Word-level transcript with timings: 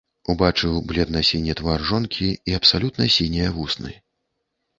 Убачыў 0.33 0.77
бледна-сіні 0.91 1.55
твар 1.59 1.83
жонкі 1.89 2.27
і 2.53 2.57
абсалютна 2.61 3.09
сінія 3.19 3.53
вусны. 3.61 3.95